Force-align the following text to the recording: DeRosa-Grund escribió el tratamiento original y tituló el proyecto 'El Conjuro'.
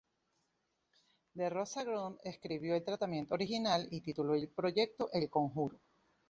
DeRosa-Grund 1.35 2.17
escribió 2.23 2.73
el 2.75 2.83
tratamiento 2.83 3.35
original 3.35 3.87
y 3.91 4.01
tituló 4.01 4.33
el 4.33 4.47
proyecto 4.49 5.11
'El 5.13 5.29
Conjuro'. 5.29 5.77